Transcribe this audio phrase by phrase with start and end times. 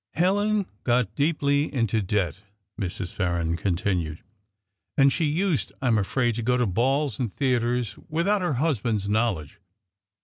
[0.15, 2.41] "Helen got deeply into debt,"
[2.79, 3.13] Mrs.
[3.13, 4.23] Farren continued;
[4.97, 9.07] "and she used, I am afraid, to go to balls and theatres without her husband's
[9.07, 9.59] knowledge.